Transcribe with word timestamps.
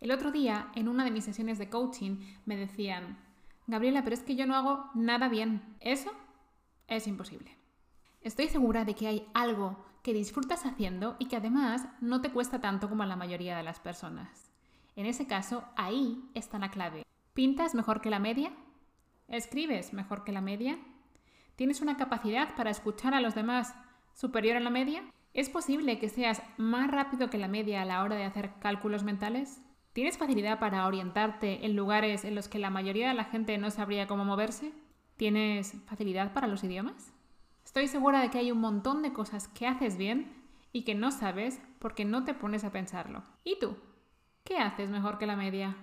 El 0.00 0.12
otro 0.12 0.30
día, 0.30 0.70
en 0.74 0.88
una 0.88 1.04
de 1.04 1.10
mis 1.10 1.24
sesiones 1.24 1.58
de 1.58 1.68
coaching, 1.68 2.18
me 2.46 2.56
decían, 2.56 3.18
Gabriela, 3.66 4.02
pero 4.04 4.14
es 4.14 4.22
que 4.22 4.36
yo 4.36 4.46
no 4.46 4.54
hago 4.54 4.90
nada 4.94 5.28
bien. 5.28 5.76
Eso 5.80 6.12
es 6.86 7.06
imposible. 7.06 7.56
Estoy 8.20 8.48
segura 8.48 8.84
de 8.84 8.94
que 8.94 9.08
hay 9.08 9.28
algo 9.34 9.84
que 10.02 10.14
disfrutas 10.14 10.64
haciendo 10.64 11.16
y 11.18 11.26
que 11.26 11.36
además 11.36 11.86
no 12.00 12.20
te 12.20 12.30
cuesta 12.30 12.60
tanto 12.60 12.88
como 12.88 13.02
a 13.02 13.06
la 13.06 13.16
mayoría 13.16 13.56
de 13.56 13.62
las 13.62 13.80
personas. 13.80 14.50
En 14.96 15.06
ese 15.06 15.26
caso, 15.26 15.64
ahí 15.76 16.30
está 16.34 16.58
la 16.58 16.70
clave. 16.70 17.02
¿Pintas 17.34 17.74
mejor 17.74 18.00
que 18.00 18.10
la 18.10 18.18
media? 18.18 18.52
¿Escribes 19.28 19.92
mejor 19.92 20.24
que 20.24 20.32
la 20.32 20.40
media? 20.40 20.78
¿Tienes 21.56 21.80
una 21.80 21.96
capacidad 21.96 22.54
para 22.54 22.70
escuchar 22.70 23.14
a 23.14 23.20
los 23.20 23.34
demás 23.34 23.74
superior 24.14 24.56
a 24.56 24.60
la 24.60 24.70
media? 24.70 25.02
¿Es 25.34 25.48
posible 25.50 25.98
que 25.98 26.08
seas 26.08 26.42
más 26.56 26.90
rápido 26.90 27.30
que 27.30 27.38
la 27.38 27.48
media 27.48 27.82
a 27.82 27.84
la 27.84 28.02
hora 28.02 28.16
de 28.16 28.24
hacer 28.24 28.54
cálculos 28.60 29.04
mentales? 29.04 29.60
¿Tienes 29.98 30.16
facilidad 30.16 30.60
para 30.60 30.86
orientarte 30.86 31.66
en 31.66 31.74
lugares 31.74 32.24
en 32.24 32.36
los 32.36 32.46
que 32.46 32.60
la 32.60 32.70
mayoría 32.70 33.08
de 33.08 33.14
la 33.14 33.24
gente 33.24 33.58
no 33.58 33.68
sabría 33.68 34.06
cómo 34.06 34.24
moverse? 34.24 34.72
¿Tienes 35.16 35.74
facilidad 35.86 36.32
para 36.32 36.46
los 36.46 36.62
idiomas? 36.62 37.12
Estoy 37.64 37.88
segura 37.88 38.20
de 38.20 38.30
que 38.30 38.38
hay 38.38 38.52
un 38.52 38.60
montón 38.60 39.02
de 39.02 39.12
cosas 39.12 39.48
que 39.48 39.66
haces 39.66 39.96
bien 39.96 40.32
y 40.72 40.82
que 40.82 40.94
no 40.94 41.10
sabes 41.10 41.60
porque 41.80 42.04
no 42.04 42.22
te 42.22 42.32
pones 42.32 42.62
a 42.62 42.70
pensarlo. 42.70 43.24
¿Y 43.42 43.58
tú? 43.58 43.76
¿Qué 44.44 44.58
haces 44.58 44.88
mejor 44.88 45.18
que 45.18 45.26
la 45.26 45.34
media? 45.34 45.76